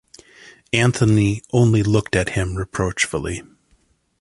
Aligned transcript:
Anthony 0.73 1.43
only 1.53 1.83
looked 1.83 2.15
at 2.15 2.29
him 2.29 2.57
reproachfully. 2.57 3.43